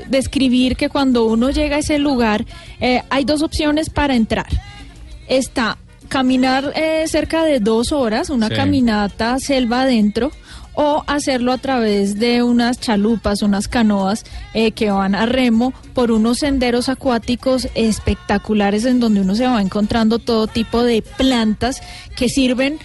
[0.08, 2.46] describir que cuando uno llega a ese lugar,
[2.80, 4.48] eh, hay dos opciones para entrar.
[5.28, 5.78] Está
[6.12, 8.56] caminar eh, cerca de dos horas, una Sí.
[8.56, 10.32] caminata selva adentro,
[10.74, 16.12] o hacerlo a través de unas chalupas, unas canoas eh, que van a remo por
[16.12, 21.82] unos senderos acuáticos espectaculares en donde uno se va encontrando todo tipo de plantas
[22.18, 22.78] que sirven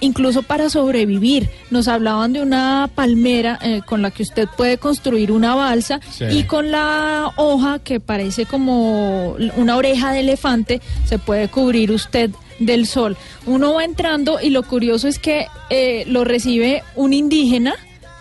[0.00, 1.48] incluso para sobrevivir.
[1.70, 6.24] Nos hablaban de una palmera eh, con la que usted puede construir una balsa Sí.
[6.30, 12.30] y con la hoja que parece como una oreja de elefante se puede cubrir usted
[12.58, 13.16] del sol.
[13.46, 17.74] Uno va entrando y lo curioso es que eh, lo recibe un indígena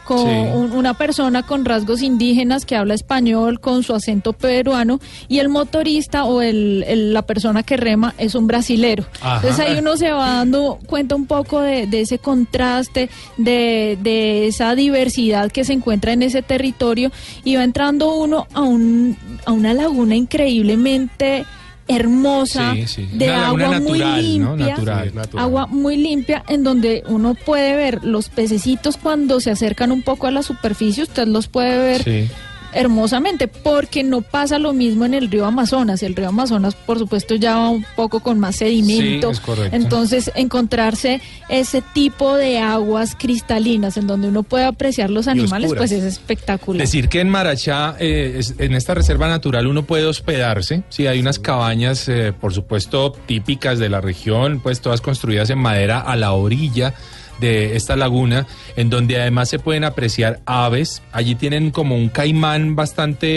[0.05, 0.25] con Sí.
[0.53, 5.47] un- una persona con rasgos indígenas que habla español con su acento peruano y el
[5.47, 9.05] motorista o el, el- la persona que rema es un brasilero.
[9.21, 9.37] Ajá.
[9.37, 14.47] Entonces ahí uno se va dando cuenta un poco de, de ese contraste, de, de
[14.47, 17.09] esa diversidad que se encuentra en ese territorio
[17.45, 19.15] y va entrando uno a, un,
[19.45, 21.45] a una laguna increíblemente
[21.87, 23.09] hermosa, Sí, sí.
[23.13, 25.09] de Una agua muy limpia, Natural.
[25.09, 25.45] Sí, natural.
[25.45, 30.27] agua muy limpia en donde uno puede ver los pececitos cuando se acercan un poco
[30.27, 32.27] a la superficie, usted los puede ver Sí.
[32.75, 36.03] Hermosamente, porque no pasa lo mismo en el río Amazonas.
[36.03, 39.27] El río Amazonas, por supuesto, ya va un poco con más sedimento.
[39.29, 39.75] Sí, es correcto.
[39.75, 45.91] Entonces, encontrarse ese tipo de aguas cristalinas en donde uno puede apreciar los animales, pues
[45.91, 46.81] es espectacular.
[46.81, 50.83] Decir que en Marachá, eh, es- en esta reserva natural, uno puede hospedarse.
[50.89, 55.59] Sí, hay unas cabañas, eh, por supuesto, típicas de la región, pues todas construidas en
[55.59, 56.93] madera a la orilla
[57.39, 61.01] de esta laguna, en donde además se pueden apreciar aves.
[61.11, 63.27] Allí tienen como un caimán bastante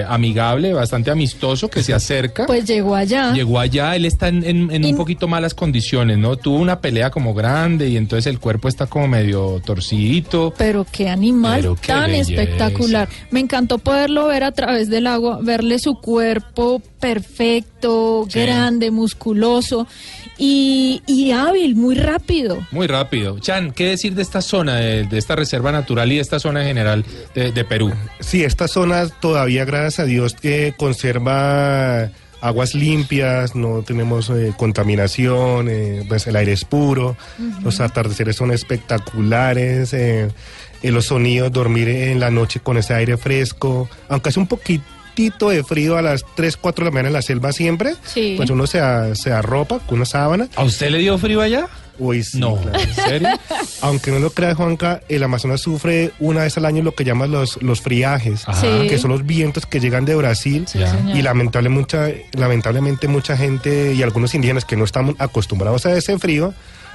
[0.00, 2.46] eh, amigable, bastante amistoso, que se acerca.
[2.46, 3.32] Pues llegó allá.
[3.32, 6.36] Llegó allá, él está en, en- en un poquito malas condiciones, ¿no?
[6.36, 10.52] Tuvo una pelea como grande y entonces el cuerpo está como medio torcidito.
[10.56, 12.32] Pero qué animal Pero qué tan belleza.
[12.42, 13.08] espectacular.
[13.30, 18.40] Me encantó poderlo ver a través del agua, verle su cuerpo perfecto, Sí.
[18.40, 19.86] grande, musculoso
[20.36, 22.58] y, y hábil, muy rápido.
[22.70, 23.38] Muy rápido.
[23.38, 26.60] Chan, ¿qué decir de esta zona, de, de esta reserva natural y de esta zona
[26.62, 27.92] en general de, de Perú?
[28.20, 35.66] Sí, esta zona todavía, gracias a Dios, que conserva aguas limpias, no tenemos eh, contaminación,
[35.68, 37.16] eh, pues el aire es puro,
[37.64, 40.28] los atardeceres son espectaculares, eh,
[40.84, 44.46] los sonidos, dormir en la noche con ese aire fresco, aunque hace un
[45.18, 48.34] poquitito de frío a las 3, 4 de la mañana en la selva siempre, Sí.
[48.36, 50.48] pues uno se, a- se arropa con una sábana.
[50.54, 51.66] ¿A usted le dio frío allá?
[51.98, 52.78] Uy, sí, No, claro.
[52.78, 53.28] ¿en serio?
[53.82, 57.32] Aunque no lo crea, Juanca, el Amazonas sufre una vez al año lo que llaman
[57.32, 58.44] los, los friajes.
[58.60, 58.86] Sí.
[58.88, 60.68] que son los vientos que llegan de Brasil.
[60.68, 60.88] señor.
[61.16, 66.16] y lamentable mucha, lamentablemente mucha gente y algunos indígenas que no estamos acostumbrados a ese
[66.20, 66.54] frío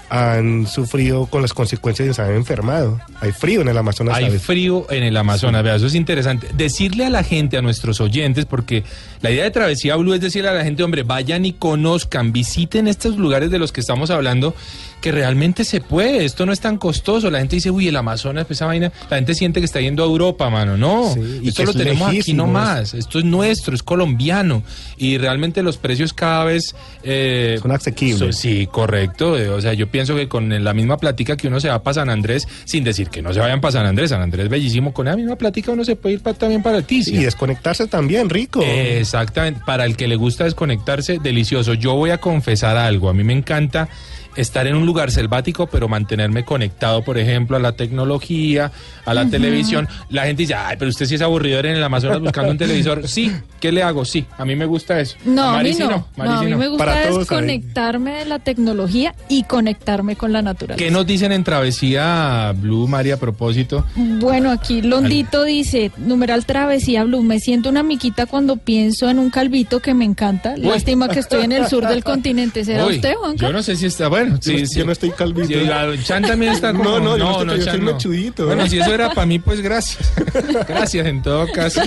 [0.10, 3.00] han sufrido con las consecuencias de se han enfermado.
[3.20, 4.16] Hay frío en el Amazonas.
[4.16, 4.42] Hay ¿sabes?
[4.42, 6.48] frío en el Amazonas, vea, eso es interesante.
[6.54, 8.84] Decirle a la gente, a nuestros oyentes, porque
[9.22, 12.88] la idea de Travesía Blue es decirle a la gente, hombre, vayan y conozcan, visiten
[12.88, 14.56] estos lugares de los que estamos hablando,
[15.04, 17.30] que realmente se puede, esto no es tan costoso.
[17.30, 20.02] La gente dice, uy, el Amazonas, pues esa vaina, la gente siente que está yendo
[20.02, 20.78] a Europa, mano.
[20.78, 22.48] No, y esto lo es tenemos aquí lejísimos.
[22.48, 24.64] nomás, esto es nuestro, es colombiano.
[24.96, 26.74] Y realmente los precios cada vez...
[27.04, 28.38] eh, Son asequibles.
[28.38, 29.38] sí, correcto.
[29.38, 31.96] eh, O sea, yo pienso que con la misma plática que uno se va para
[31.96, 35.08] San Andrés, sin decir que no se vayan para San Andrés, San Andrés bellísimo, con
[35.08, 37.14] la misma plática uno se puede ir también para el Tizi.
[37.14, 38.64] Y desconectarse también, rico.
[38.64, 41.74] Exactamente, para el que le gusta desconectarse, delicioso.
[41.74, 43.90] Yo voy a confesar algo, a mí me encanta
[44.36, 48.72] estar en un lugar selvático, pero mantenerme conectado, por ejemplo, a la tecnología,
[49.06, 49.88] a la televisión.
[50.10, 53.08] La gente dice, ay, pero usted sí es aburridor en el Amazonas buscando un televisor.
[53.08, 54.06] Sí, ¿qué le hago?
[54.06, 55.18] Sí, a mí me gusta eso.
[55.26, 56.08] No, a mí Mari sí no.
[56.18, 56.58] Mari No, a mí no.
[56.58, 60.84] me gusta desconectarme de la tecnología y conectarme con la naturaleza.
[60.84, 63.86] ¿Qué nos dicen en Travesía Blue, María, a propósito?
[63.96, 69.30] Bueno, aquí Londito dice, numeral travesía blue, me siento una miquita cuando pienso en un
[69.30, 70.54] calvito que me encanta.
[70.58, 70.64] Uy.
[70.64, 72.64] Lástima que estoy en el sur del continente.
[72.66, 73.48] ¿Será Uy, usted, Juanca?
[73.48, 74.23] Yo no sé si está bueno.
[74.42, 74.80] Sí, Yo- sí.
[74.80, 75.48] yo no estoy calvito.
[75.48, 76.84] Sí, la- Chan también está como...
[76.84, 77.92] No, no, yo no estoy- yo Chan no.
[77.94, 78.46] mechudito.
[78.46, 80.12] Bueno, si eso era para mí, pues gracias.
[80.68, 81.82] Gracias en todo caso.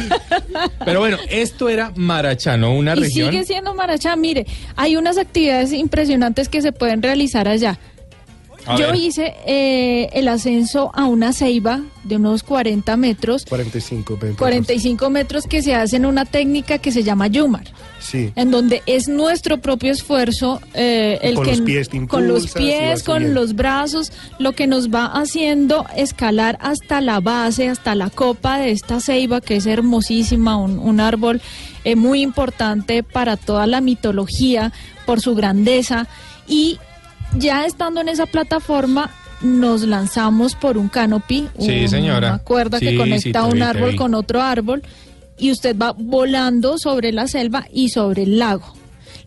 [0.84, 2.74] Pero bueno, esto era Marachá, ¿no?
[2.74, 3.30] Una y región...
[3.30, 4.16] sigue siendo Marachá.
[4.16, 4.46] Mire,
[4.76, 7.78] hay unas actividades impresionantes que se pueden realizar allá.
[8.66, 8.96] A Yo ver.
[8.96, 14.38] hice eh, el ascenso a una ceiba de unos 40 metros, 45, 20.
[14.38, 17.64] 45 metros que se hace en una técnica que se llama Yumar.
[17.98, 18.30] Sí.
[18.36, 22.52] en donde es nuestro propio esfuerzo eh, el Con que los pies te con los
[22.52, 28.10] pies con los brazos lo que nos va haciendo escalar hasta la base hasta la
[28.10, 31.40] copa de esta ceiba que es hermosísima un, un árbol
[31.84, 34.72] eh, muy importante para toda la mitología
[35.04, 36.06] por su grandeza
[36.46, 36.78] y
[37.34, 39.10] ya estando en esa plataforma
[39.42, 42.28] nos lanzamos por un canopy, Sí, señora.
[42.28, 44.82] una cuerda Sí, que conecta vi, un árbol con otro árbol
[45.38, 48.74] y usted va volando sobre la selva y sobre el lago.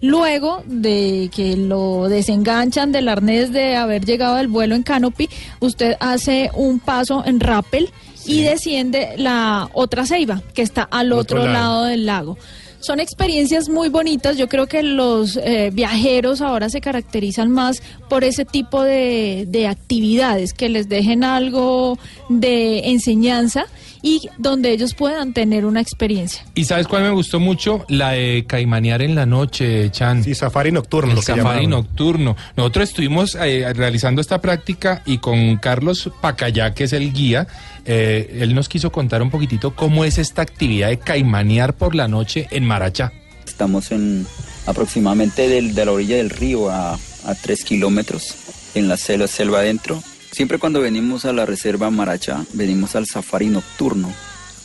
[0.01, 5.95] Luego de que lo desenganchan del arnés de haber llegado al vuelo en canopy, usted
[5.99, 7.89] hace un paso en rappel
[8.25, 11.53] y desciende la otra ceiba que está al Al otro, otro lado.
[11.81, 11.85] lado.
[11.85, 12.37] del lago.
[12.79, 14.37] Son experiencias muy bonitas.
[14.37, 19.67] Yo creo que los eh, viajeros ahora se caracterizan más por ese tipo de, de
[19.67, 21.97] actividades que les dejen algo
[22.29, 23.65] de enseñanza
[24.01, 26.45] y donde ellos puedan tener una experiencia.
[26.55, 27.85] ¿Y sabes cuál me gustó mucho?
[27.89, 30.23] La de caimanear en la noche, Chan.
[30.23, 31.09] Sí, safari nocturno.
[31.11, 32.35] El lo que safari nocturno.
[32.55, 37.47] Nosotros estuvimos eh, realizando esta práctica y con Carlos Pacayá, que es el guía,
[37.85, 42.07] eh, él nos quiso contar un poquitito cómo es esta actividad de caimanear por la
[42.07, 43.11] noche en Marachá.
[43.45, 44.25] Estamos en
[44.67, 48.35] aproximadamente del- de la orilla del río a, a tres kilómetros
[48.75, 50.01] en la selva, selva adentro.
[50.39, 54.09] Siempre cuando venimos a la reserva Marachá, venimos al safari nocturno.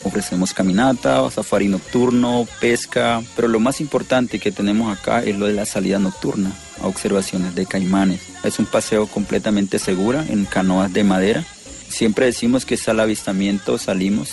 [0.05, 5.53] Ofrecemos caminata, safari nocturno, pesca, pero lo más importante que tenemos acá es lo de
[5.53, 8.21] la salida nocturna a observaciones de caimanes.
[8.45, 11.45] Es un paseo completamente segura en canoas de madera.
[11.89, 14.31] Siempre decimos que es al avistamiento, salimos,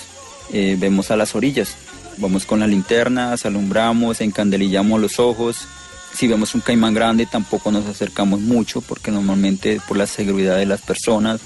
[0.54, 1.76] eh, vemos a las orillas,
[2.18, 5.68] vamos con las linternas, alumbramos, encandelillamos los ojos.
[6.14, 10.66] Si vemos un caimán grande tampoco nos acercamos mucho porque normalmente por la seguridad de
[10.66, 11.42] las personas.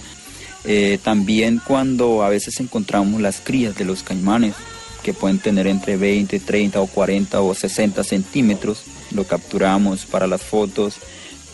[0.64, 4.56] Eh, también cuando a veces encontramos las crías de los caimanes
[5.04, 10.42] que pueden tener entre 20, 30 o 40 o 60 centímetros, lo capturamos para las
[10.42, 10.96] fotos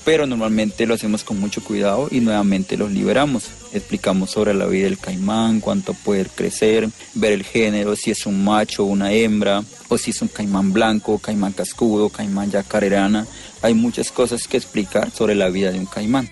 [0.03, 3.49] pero normalmente lo hacemos con mucho cuidado y nuevamente los liberamos.
[3.73, 8.43] Explicamos sobre la vida del caimán, cuánto puede crecer, ver el género, si es un
[8.43, 13.27] macho o una hembra, o si es un caimán blanco, caimán cascudo, caimán yacarerana.
[13.61, 16.29] Hay muchas cosas que explicar sobre la vida de un caimán.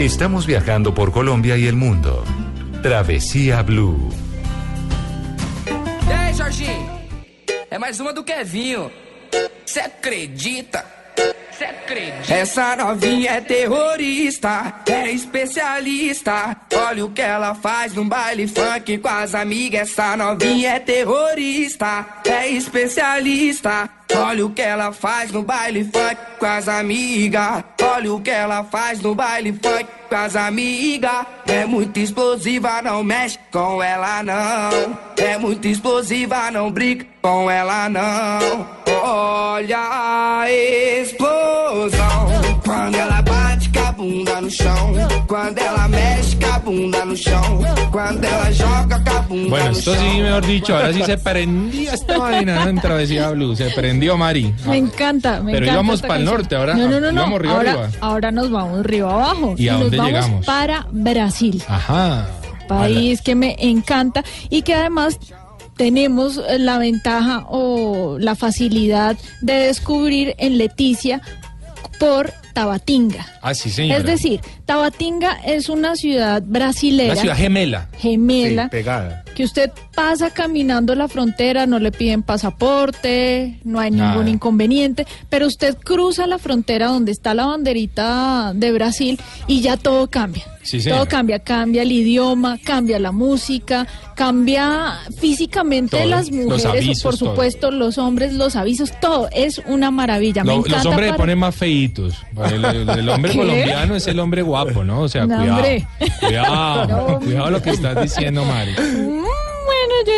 [0.00, 2.24] Estamos viajando por Colombia y el mundo.
[2.82, 4.08] Travesía Blue.
[6.08, 7.00] Aí, Jorginho?
[7.70, 8.90] É mais uma do Kevinho.
[9.66, 10.99] Cê acredita?
[11.64, 12.34] Acredita?
[12.34, 16.56] Essa novinha é terrorista, é especialista.
[16.74, 19.90] Olha o que ela faz num baile funk com as amigas.
[19.90, 23.88] Essa novinha é terrorista, é especialista.
[24.14, 27.64] Olha o que ela faz no baile funk com as amigas.
[27.92, 31.26] Olha o que ela faz no baile funk com as amigas.
[31.46, 34.98] É muito explosiva, não mexe com ela não.
[35.16, 38.66] É muito explosiva, não brinca com ela não.
[39.02, 42.60] Olha a explosão.
[42.64, 43.22] Quando ela
[44.00, 44.92] bunda no chão.
[45.26, 47.60] Quando ela mexe com a bunda no chão.
[47.92, 51.18] Quando ela joga com a bunda Bueno, no esto sí, mejor dicho, ahora sí se
[51.18, 53.54] prendió esta vaina en Travesía Blue.
[53.56, 54.54] Se prendió, Mari.
[54.66, 55.72] Me encanta, me Pero encanta.
[55.72, 56.24] íbamos pa'l canción.
[56.34, 57.20] norte, ahora No, no, no, no.
[57.20, 57.90] íbamos río ahora, arriba.
[58.00, 59.54] ahora nos vamos río abajo.
[59.56, 60.46] ¿Y a nos dónde vamos llegamos?
[60.46, 61.62] para Brasil.
[61.68, 62.26] Ajá.
[62.68, 65.18] país que me encanta y que además
[65.76, 71.20] tenemos la ventaja o la facilidad de descubrir en Leticia
[71.98, 73.26] por Tabatinga.
[73.42, 73.98] Ah, sí, señora.
[74.00, 77.14] Es decir, Tabatinga es una ciudad brasilera.
[77.14, 77.88] La ciudad gemela.
[77.98, 78.64] gemela.
[78.64, 79.24] Sí, pegada.
[79.34, 84.10] que usted pasa caminando la frontera, no le piden pasaporte, no hay Nada.
[84.12, 89.76] ningún inconveniente, pero usted cruza la frontera donde está la banderita de Brasil y ya
[89.76, 90.44] todo cambia.
[90.62, 97.02] Sí, todo cambia, cambia el idioma, cambia la música, cambia físicamente Todo, las mujeres, avisos,
[97.02, 97.30] por todo.
[97.30, 100.44] supuesto, los hombres, los avisos, todo es una maravilla.
[100.44, 102.14] Me Lo- encanta los hombres para- ponen más feitos.
[102.46, 103.38] El, el- hombre ¿Qué?
[103.38, 105.00] colombiano es el hombre guapo, ¿no?
[105.02, 105.56] O sea, No, cuidado.
[105.56, 105.86] hombre.
[106.20, 106.86] Cuidado.
[106.86, 107.20] No.
[107.20, 108.72] Cuidado lo que estás diciendo, Mari.
[108.72, 110.12] Mm, Bueno, yo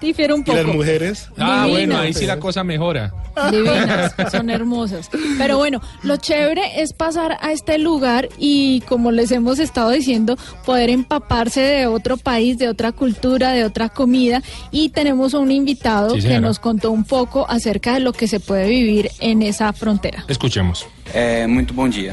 [0.00, 0.56] ahí difiero un ¿Y poco.
[0.58, 1.28] las mujeres?
[1.38, 1.70] Ah, Divinas.
[1.70, 3.12] bueno, ahí sí la cosa mejora.
[3.50, 5.10] Divinas, son hermosas.
[5.38, 10.36] Pero bueno, lo chévere es pasar a este lugar y como les hemos estado diciendo,
[10.64, 14.42] poder empaparse de otro país, de otra cultura, de otra comida.
[14.70, 18.28] Y tenemos a un invitado Sí, que nos contó un poco acerca de lo que
[18.28, 20.24] se puede vivir en esa frontera.
[20.28, 20.86] Escuchemos.
[21.48, 22.12] Muito bom dia.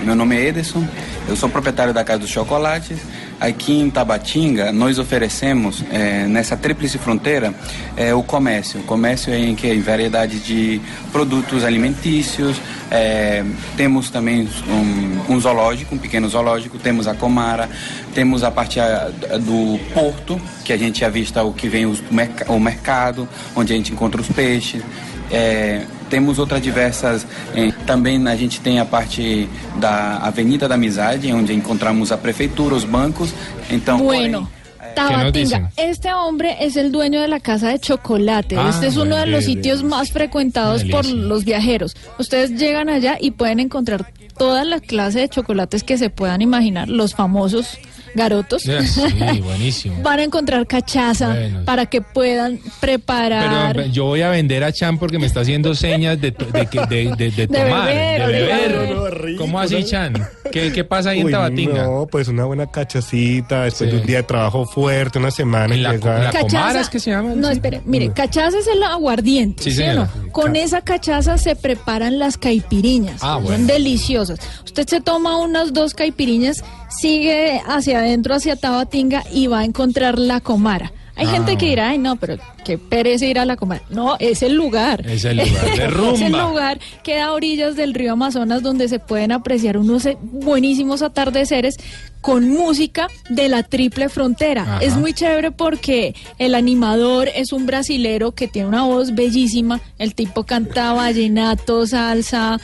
[0.00, 0.86] É, meu nome é Ederson,
[1.28, 2.98] eu sou proprietário da Casa dos Chocolates.
[3.40, 7.54] Aqui em Tabatinga, nós oferecemos, eh, nessa tríplice fronteira,
[7.96, 8.80] eh, o comércio.
[8.80, 10.80] O comércio em que em variedade de
[11.12, 13.44] produtos alimentícios, eh,
[13.76, 17.68] temos também um, um zoológico, um pequeno zoológico, temos a Comara,
[18.12, 19.08] temos a parte ah,
[19.40, 22.02] do porto, que a gente avista o que vem os-
[22.48, 24.82] o mercado, onde a gente encontra os peixes.
[25.30, 27.26] É, temos outras diversas.
[27.54, 32.74] eh, também a gente tem a parte da Avenida da Amizade, onde encontramos a prefeitura,
[32.74, 33.32] os bancos.
[33.70, 34.48] Então, Bueno.
[34.94, 38.56] Tabatinga, este hombre es el dueño de la casa de chocolate.
[38.56, 41.94] Ah, este es uno de los sitios más frecuentados por los viajeros.
[42.18, 46.88] Ustedes llegan allá y pueden encontrar todas las clases de chocolates que se puedan imaginar,
[46.88, 47.78] los famosos
[48.18, 48.62] garotos.
[48.62, 48.72] Sí,
[49.42, 50.02] buenísimo.
[50.02, 51.64] Van a encontrar cachaza Bueno.
[51.64, 53.74] para que puedan preparar.
[53.76, 56.66] Pero yo voy a vender a Chan porque me está haciendo señas de, to- de,
[56.66, 59.36] que- de, de- de tomar, beber, de beber.
[59.36, 60.12] ¿Cómo así, Chan?
[60.52, 61.84] ¿Qué, qué pasa ahí en Tabatinga?
[61.84, 65.74] No, pues una buena cachacita, después de un día de trabajo fuerte, una semana.
[65.74, 67.34] En la la Comara es que se llama.
[67.34, 70.10] No, espere, mire, cachaza es el aguardiente, Sí, ¿sí, o señora.
[70.24, 70.32] no?
[70.32, 73.56] Con esa cachaza se preparan las caipiriñas, Ah, bueno.
[73.58, 74.40] son deliciosas.
[74.64, 80.18] Usted se toma unas dos caipiriñas, sigue hacia adentro, hacia Tabatinga y va a encontrar
[80.18, 80.92] la comara.
[81.16, 81.30] Hay Ah.
[81.30, 83.82] gente que dirá, ay no, pero qué pereza ir a la comara.
[83.90, 85.06] No, es el lugar.
[85.06, 86.48] Es el lugar de es el rumba.
[86.48, 91.02] lugar que da a orillas del río Amazonas donde se pueden apreciar unos eh, buenísimos
[91.02, 91.76] atardeceres
[92.20, 94.62] con música de la triple frontera.
[94.62, 94.78] Ajá.
[94.80, 99.80] Es muy chévere porque el animador es un brasilero que tiene una voz bellísima.
[99.98, 102.58] El tipo canta vallenato, salsa,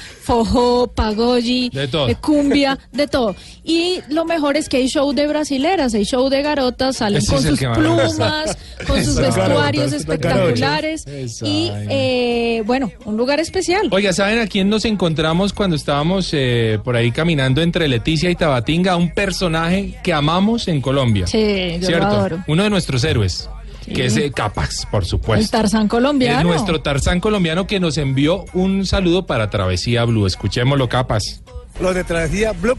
[1.73, 2.09] De todo.
[2.09, 3.37] eh, cumbia, de todo.
[3.63, 7.33] Y lo mejor es que hay show de brasileras, hay show de garotas, salen Ese
[7.33, 11.05] con sus que plumas, con sus vestuarios espectaculares.
[11.43, 13.89] Y eh, bueno, un lugar especial.
[13.91, 18.35] Oiga, ¿saben a quién nos encontramos cuando estábamos eh, por ahí caminando entre Leticia y
[18.35, 18.97] Tabatinga?
[18.97, 21.27] Un personaje que amamos en Colombia.
[21.27, 22.07] Sí, yo ¿Cierto?
[22.07, 22.45] lo adoro.
[22.47, 23.49] Uno de nuestros héroes,
[23.87, 25.57] que es eh, Capax, por El supuesto.
[25.57, 26.41] Tarzán colombiano.
[26.41, 30.27] Es nuestro Tarzán colombiano que nos envió un saludo para Travesía Blue.
[30.27, 31.43] Escuchémoslo, Capas.
[31.81, 32.79] Los de Travesía Blue,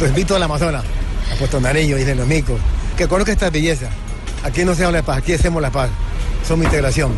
[0.00, 0.84] los invito al Amazonas,
[1.32, 2.60] a Puerto Nariño, Isla de los Micos,
[2.96, 3.88] que conozcan esta belleza.
[4.44, 5.88] Aquí no se habla de paz, aquí hacemos la paz.
[6.46, 7.12] Somos integración.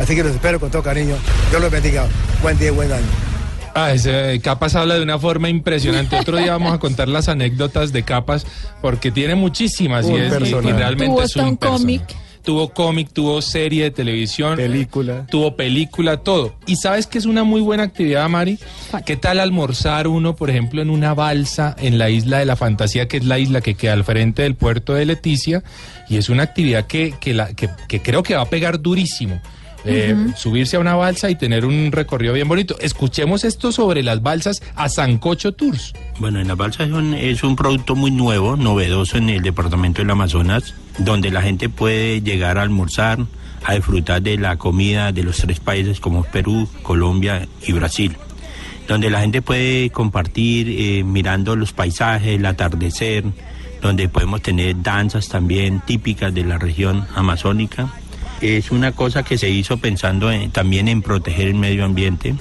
[0.00, 1.16] Así que los espero con todo cariño.
[1.50, 2.06] Dios los bendiga.
[2.42, 3.06] Buen día y buen año.
[3.74, 6.16] Ah, ese Capas habla de una forma impresionante.
[6.16, 8.46] Otro día vamos a contar las anécdotas de Capas
[8.80, 10.72] porque tiene muchísimas y, es, y- y personaje.
[10.72, 12.02] realmente Tuvo es un, cómic.
[12.42, 16.54] Tuvo cómic, tuvo serie de televisión, película, tuvo película, todo.
[16.64, 18.56] Y sabes que es una muy buena actividad, Mari.
[19.04, 23.08] ¿Qué tal almorzar uno, por ejemplo, en una balsa en la isla de la fantasía,
[23.08, 25.64] que es la isla que queda al frente del puerto de Leticia?
[26.08, 29.40] Y es una actividad que, que, la, que, que creo que va a pegar durísimo.
[29.88, 30.16] Eh.
[30.36, 32.76] Subirse a una balsa y tener un recorrido bien bonito.
[32.80, 35.92] Escuchemos esto sobre las balsas a Sancocho Tours.
[36.18, 40.02] Bueno, en la balsa es un, es un producto muy nuevo, novedoso en el departamento
[40.02, 43.20] del Amazonas, donde la gente puede llegar a almorzar,
[43.64, 48.16] a disfrutar de la comida de los tres países como Perú, Colombia y Brasil.
[48.88, 53.24] Donde la gente puede compartir eh, mirando los paisajes, el atardecer,
[53.86, 57.88] donde podemos tener danzas también típicas de la región amazónica.
[58.40, 62.34] Es una cosa que se hizo pensando en- también en proteger el medio ambiente.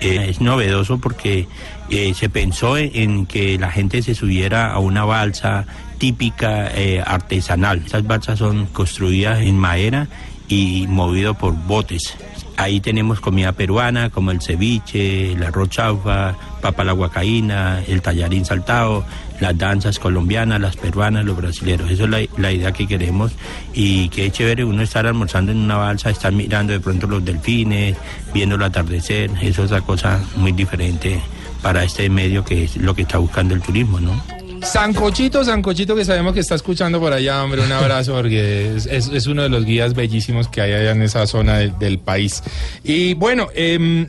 [0.00, 1.46] Eh, es novedoso porque
[1.88, 5.64] eh, se pensó en, que la gente se subiera a una balsa
[5.98, 7.82] típica eh, artesanal.
[7.86, 10.08] Estas balsas son construidas en madera
[10.48, 12.16] y movido por botes.
[12.56, 18.44] Ahí tenemos comida peruana como el ceviche, el arroz chaufa, papa la huacaína, el tallarín
[18.44, 19.04] saltado,
[19.40, 21.90] las danzas colombianas, las peruanas, los brasileños.
[21.90, 23.32] Esa es la, la idea que queremos
[23.72, 27.24] y que es chévere uno estar almorzando en una balsa, estar mirando de pronto los
[27.24, 27.96] delfines,
[28.32, 29.30] viendo el atardecer.
[29.42, 31.20] Eso es una cosa muy diferente
[31.62, 34.22] para este medio que es lo que está buscando el turismo, ¿no?
[34.62, 39.08] Sancochito, Sancochito, que sabemos que está escuchando por allá, hombre, un abrazo, porque es, es-
[39.12, 42.42] es uno de los guías bellísimos que hay allá en esa zona del, del país.
[42.82, 44.08] Y bueno, em,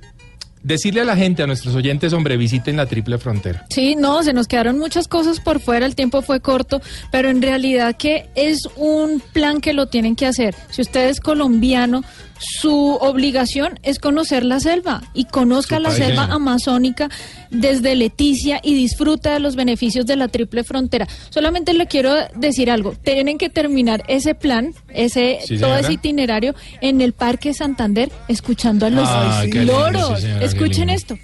[0.66, 3.66] decirle a la gente, a nuestros oyentes, hombre, visiten la triple frontera.
[3.70, 7.42] Sí, no, se nos quedaron muchas cosas por fuera, el tiempo fue corto, pero en
[7.42, 10.56] realidad que es un plan que lo tienen que hacer.
[10.72, 12.04] Si usted es colombiano,
[12.38, 17.10] su obligación es conocer la selva y conozca la selva amazónica
[17.50, 21.08] desde Leticia y disfruta de los beneficios de la triple frontera.
[21.30, 26.56] Solamente le quiero decir algo, tienen que terminar ese plan, ese Sí, todo ese itinerario
[26.82, 29.10] en el Parque Santander escuchando a los
[29.46, 30.16] lindo, loros.
[30.18, 31.18] sí, señora, qué Escuchen esto.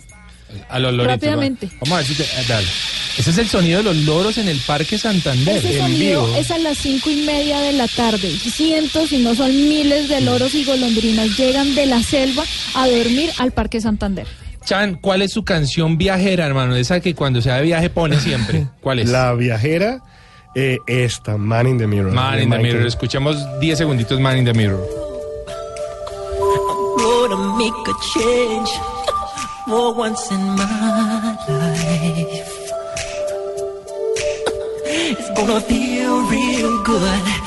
[0.70, 1.14] A los loritos.
[1.16, 1.66] Rápidamente.
[1.68, 1.74] va.
[1.82, 2.68] Vamos a ver si te- eh, dale.
[3.18, 6.36] Ese es el sonido de los loros en el Parque Santander, Ese en sonido vivo.
[6.38, 8.30] es a las cinco y media de la tarde.
[8.32, 12.44] Cientos, si no son miles de loros y golondrinas llegan de la selva
[12.74, 14.26] a dormir al Parque Santander.
[14.66, 16.76] Chan, ¿cuál es su canción viajera, hermano?
[16.76, 18.68] Esa que cuando se va de viaje pone siempre.
[18.82, 19.10] ¿Cuál es?
[19.10, 20.02] La viajera
[20.54, 22.12] Eh, esta, Man in the Mirror.
[22.12, 22.74] Man in the Michael.
[22.74, 22.88] Mirror.
[22.88, 24.80] Escuchemos 10 segunditos Man in the Mirror.
[26.98, 28.70] gonna make a change
[29.66, 32.61] for once in my life.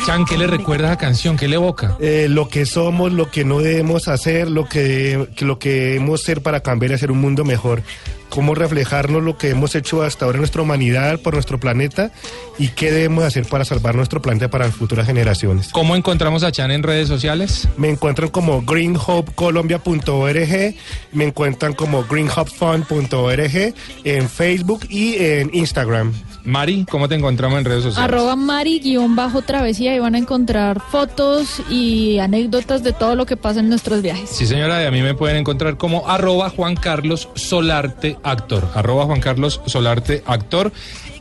[0.07, 1.37] Chan, ¿qué le recuerda esa canción?
[1.37, 1.97] ¿Qué le evoca?
[2.01, 6.43] Eh, lo que somos, lo que no debemos hacer, lo que, lo que debemos ser
[6.43, 7.83] para cambiar y hacer un mundo mejor.
[8.29, 12.11] Cómo reflejarnos lo que hemos hecho hasta ahora en nuestra humanidad, por nuestro planeta,
[12.59, 15.69] y qué debemos hacer para salvar nuestro planeta para las futuras generaciones.
[15.69, 17.69] ¿Cómo encontramos a Chan en redes sociales?
[17.77, 20.75] Me encuentran como greenhopecolombia.org,
[21.13, 26.13] me encuentran como greenhopefund.org en Facebook y en Instagram.
[26.45, 28.13] Mari, ¿cómo te encontramos en redes sociales?
[28.13, 33.71] Arroba Mari-travesía y van a encontrar fotos y anécdotas de todo lo que pasa en
[33.71, 34.29] nuestros viajes.
[34.29, 38.69] Sí, señora, y a mí me pueden encontrar como arroba Juan Carlos Solarte Actor.
[38.75, 40.71] Arroba Juan Carlos Solarte Actor.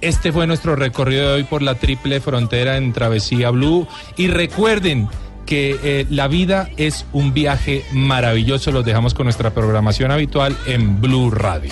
[0.01, 3.87] Este fue nuestro recorrido de hoy por la triple frontera en Travesía Blue.
[4.17, 5.07] Y recuerden
[5.45, 8.71] que eh, la vida es un viaje maravilloso.
[8.71, 11.71] Los dejamos con nuestra programación habitual en Blue Radio.